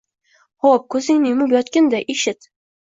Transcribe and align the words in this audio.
Xo‘p, 0.65 0.87
ko‘zingni 0.95 1.31
yumib 1.35 1.55
yotgin-da, 1.59 2.05
eshit... 2.17 2.53